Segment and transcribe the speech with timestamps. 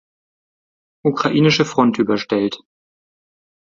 [1.05, 2.57] Ukrainische Front überstellt.